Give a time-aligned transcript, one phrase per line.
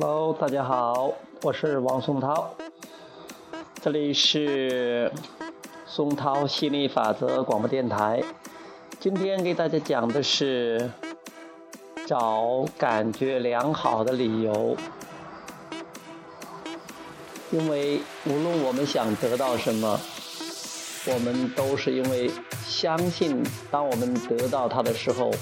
[0.00, 2.54] Hello，大家好，我是王松涛，
[3.82, 5.10] 这里是
[5.86, 8.22] 松涛心理法则广播电台。
[9.00, 10.88] 今天给大家讲的是
[12.06, 14.76] 找感觉良好的理由，
[17.50, 19.98] 因为无论我们想得到什么，
[21.12, 22.30] 我们都是因为
[22.64, 25.32] 相信，当我们得到它的时候，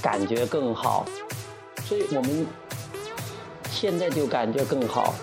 [0.00, 1.04] 感觉更好，
[1.84, 2.46] 所以我们。
[3.80, 5.14] 现在就感觉更好。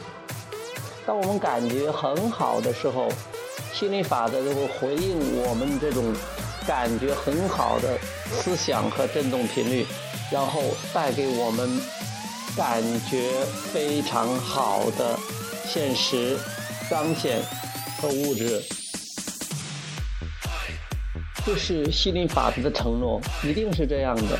[1.05, 3.09] 当我们感觉很好的时候，
[3.73, 6.05] 心理法则就会回应我们这种
[6.65, 7.97] 感觉很好的
[8.31, 9.85] 思想和振动频率，
[10.31, 10.61] 然后
[10.93, 11.69] 带给我们
[12.55, 13.29] 感觉
[13.73, 15.19] 非常好的
[15.67, 16.37] 现实
[16.89, 17.41] 彰显
[18.01, 18.63] 和物质。
[21.45, 24.39] 这是心理法则的承诺，一定是这样的。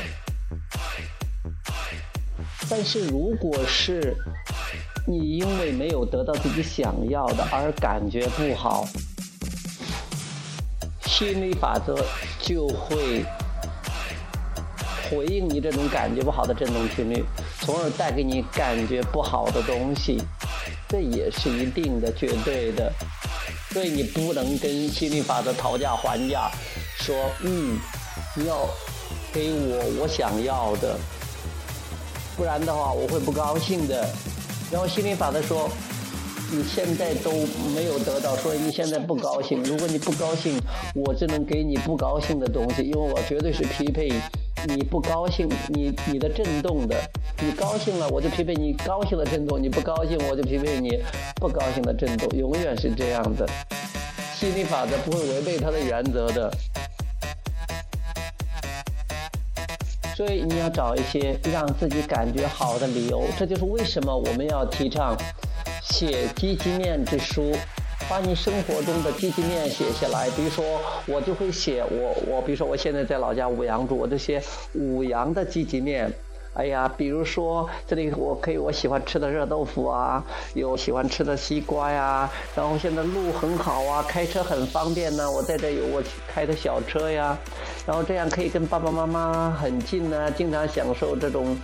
[2.68, 4.16] 但是，如果是
[5.06, 8.84] 你因为没有得到自己想要的而感觉不好，
[11.06, 11.94] 心理法则
[12.40, 13.24] 就会
[15.08, 17.24] 回应你这种感觉不好的振动频率，
[17.60, 20.20] 从而带给你感觉不好的东西。
[20.88, 22.92] 这也是一定的、绝对的。
[23.70, 26.50] 所以你不能跟心理法则讨价还价，
[26.98, 27.78] 说嗯，
[28.34, 28.68] 你要
[29.32, 30.98] 给我我想要的。
[32.36, 34.06] 不然的话，我会不高兴的。
[34.70, 35.70] 然后心理法则说，
[36.52, 37.30] 你现在都
[37.74, 39.62] 没有得到，所以你现在不高兴。
[39.62, 40.60] 如果你不高兴，
[40.94, 44.12] 我只能给你不高兴的东西，因为我绝对是匹配
[44.66, 46.94] 你不高兴，你你的震动的。
[47.40, 51.02] 你高兴了，我就匹配你高兴的震动；你不高兴，我就匹配你
[51.36, 52.28] 不高兴的震动。
[52.38, 53.48] 永远是这样的，
[54.38, 56.52] 心理法则不会违背它的原则的。
[60.16, 65.14] 所以你要找一些让自己感觉好的理由，这就是为什么我们要提倡
[65.82, 67.52] 写积极面之书，
[68.08, 70.30] 把你生活中的积极面写下来。
[70.30, 70.64] 比如说，
[71.04, 76.10] 我就会写我我，比如说我现在在老家五羊住，我就写五羊的积极面。
[76.56, 80.24] 哎呀，比如说这里我可以我喜欢吃的热豆腐啊，
[80.54, 85.30] 有喜欢吃的西瓜呀，然后现在路很好啊，开车很方便呢。
[85.30, 87.36] 我在这有我开的小车呀，
[87.86, 91.54] 然后这样可以跟爸爸妈妈很近呢，经常享受这种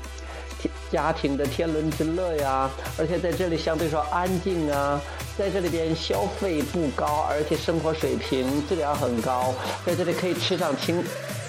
[0.91, 2.70] 家庭的天伦之乐呀。
[2.98, 5.00] 而且在这里相对说安静啊，
[5.38, 9.54] 在这里边消费不高，而且生活水平质量很高，
[9.86, 11.03] 在这里可以吃上清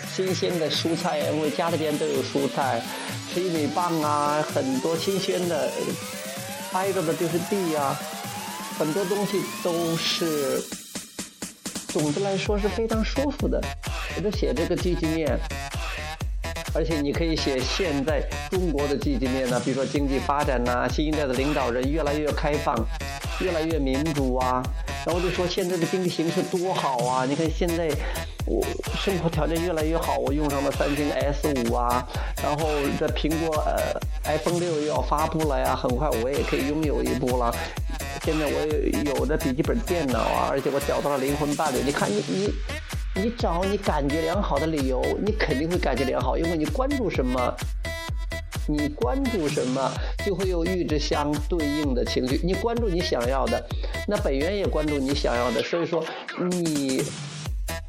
[0.09, 2.81] 新鲜的蔬菜，因为家里边都有蔬菜。
[3.39, 5.69] 玉米棒啊，很多新鲜的，
[6.73, 7.97] 挨着的就是地呀，
[8.77, 10.61] 很多东西都是，
[11.87, 13.61] 总的来说是非常舒服的。
[14.15, 15.39] 我就写这个积极面，
[16.73, 22.75] 而且你可以写现在中国的积极面呢，比如说经济发展呐，新一代的领导人越来越开放，
[23.39, 24.61] 越来越民主啊，
[25.05, 27.89] 然后就说现在的经济形势多好啊，你看现在。
[28.45, 28.61] 我
[28.97, 32.05] 生活条件越来越好，我用上了三星 S 五啊，
[32.43, 32.67] 然后
[32.99, 37.55] 这苹果呃 iPhone 六又要发布了呀，很快我也可以拥有一部了。
[38.23, 41.77] 现在我有的笔记本电脑啊，而且我找到了灵魂伴侣。
[41.85, 42.53] 你看你你
[43.23, 47.53] 你找你感觉良好的理由，你肯定会感觉良好，因为你关注什么，
[48.67, 49.91] 你关注什么
[50.25, 52.39] 就会有与之相对应的情绪。
[52.43, 53.65] 你关注你想要的，
[54.07, 56.03] 那本源也关注你想要的，所以说
[56.51, 57.03] 你。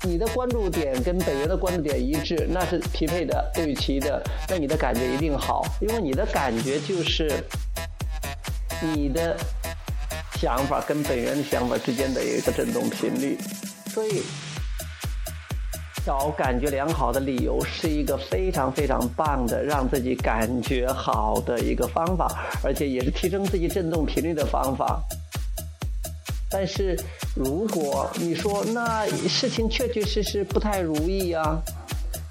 [0.06, 7.42] 你的关注点跟本源的关注点一致，那是匹配的、对齐的，那你的感觉一定好，因为你的感觉就是
[8.82, 9.34] 你的
[10.38, 13.38] 想法跟本源的想法之间的一个振动频率，
[13.86, 14.22] 所以
[16.04, 22.28] 找感觉良好的理由是一个非常非常棒的让自己感觉好的一个方法，
[22.62, 25.02] 而且也是提升自己振动频率的方法。
[26.56, 26.96] 但是，
[27.34, 31.60] 如果你说那事情确确实实不太如意呀，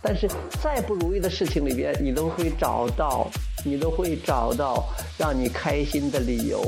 [0.01, 0.29] 但是
[0.63, 3.29] 再不如意的事情里边，你都会找到，
[3.65, 4.87] 你都会找到
[5.19, 6.61] 让你开心的理由。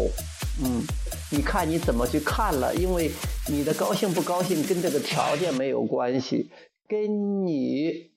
[0.62, 0.84] 嗯，
[1.32, 3.10] 你看你怎么去看了，因为
[3.48, 6.52] 你的高兴不高兴跟这个条件没有关系，
[6.90, 8.12] 跟你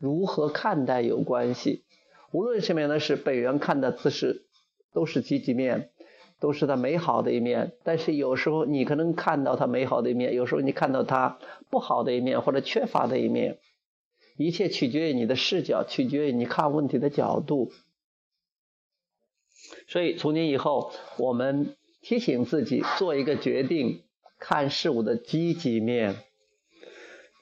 [0.00, 1.84] 如何看待有关系。
[2.32, 4.46] 无论什么样的事，本源看的姿势
[4.92, 5.90] 都是积极面。
[6.40, 11.38] 都是它美好的一面，但是有时候你可能看到它美好的一面，有时候你看到它
[11.70, 13.58] 不好的一面或者缺乏的一面，
[14.36, 17.72] 一切取决于你的视角，取决于你看问题的角度。
[19.88, 24.02] 所以从今以后，我们提醒自己做一个决定，
[24.38, 26.16] 看事物的积极面，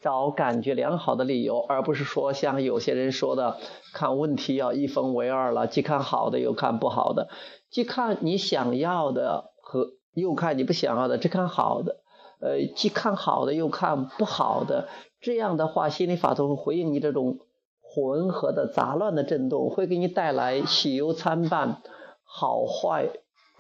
[0.02, 3.56] 找感觉良好的理由，而不是说像有些人说的，
[3.94, 7.28] 看问题要一分为二了，既看好的又看不好的，
[7.70, 12.00] 既看你想要的和又看你不想要的，只看好的，
[12.40, 14.88] 呃，既看好的又看不好的，
[15.20, 17.38] 这样的话，心理法则会回应你这种
[17.81, 21.81] 混合的杂乱的震动，会给你带来喜忧参半、
[22.25, 23.08] 好坏。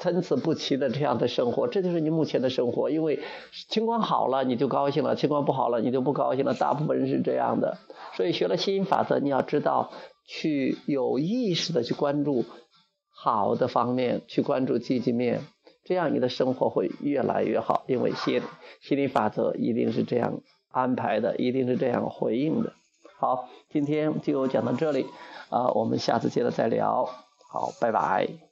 [0.02, 2.90] 参差不齐的这样的生活，这就是你目前的生活。
[2.90, 3.20] 因为
[3.68, 6.54] 情况好了你就高兴了，情况不好了你就不高兴了。
[6.54, 7.78] 大部分人是这样的，
[8.16, 9.92] 所以学了吸引法则，你要知道
[10.26, 12.44] 去有意识的去关注
[13.14, 15.42] 好的方面，去关注积极面，
[15.84, 17.84] 这样你的生活会越来越好。
[17.86, 18.42] 因为心
[18.80, 20.40] 吸引法则一定是这样
[20.72, 22.72] 安排的，一定是这样回应的。
[23.20, 25.06] 好，今天就讲到这里，
[25.48, 27.08] 啊，我们下次接着再聊。
[27.48, 28.51] 好，拜拜。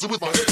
[0.00, 0.49] Messing with my head.